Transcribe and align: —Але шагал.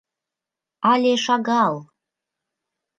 —Але 0.91 1.13
шагал. 1.25 1.73